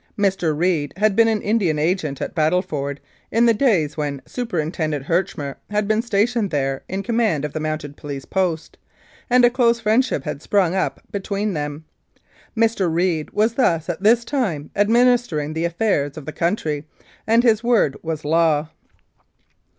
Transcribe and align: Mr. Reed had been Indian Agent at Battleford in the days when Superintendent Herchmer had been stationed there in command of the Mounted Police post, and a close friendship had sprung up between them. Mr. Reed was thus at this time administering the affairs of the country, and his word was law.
Mr. 0.17 0.57
Reed 0.57 0.95
had 0.97 1.15
been 1.15 1.27
Indian 1.27 1.77
Agent 1.77 2.23
at 2.23 2.33
Battleford 2.33 2.99
in 3.29 3.45
the 3.45 3.53
days 3.53 3.95
when 3.97 4.19
Superintendent 4.25 5.05
Herchmer 5.05 5.57
had 5.69 5.87
been 5.87 6.01
stationed 6.01 6.49
there 6.49 6.81
in 6.89 7.03
command 7.03 7.45
of 7.45 7.53
the 7.53 7.59
Mounted 7.59 7.95
Police 7.97 8.25
post, 8.25 8.79
and 9.29 9.45
a 9.45 9.49
close 9.51 9.79
friendship 9.79 10.23
had 10.23 10.41
sprung 10.41 10.73
up 10.73 11.01
between 11.11 11.53
them. 11.53 11.85
Mr. 12.57 12.91
Reed 12.91 13.29
was 13.29 13.53
thus 13.53 13.89
at 13.89 14.01
this 14.01 14.25
time 14.25 14.71
administering 14.75 15.53
the 15.53 15.65
affairs 15.65 16.17
of 16.17 16.25
the 16.25 16.31
country, 16.33 16.87
and 17.27 17.43
his 17.43 17.63
word 17.63 17.95
was 18.01 18.25
law. 18.25 18.69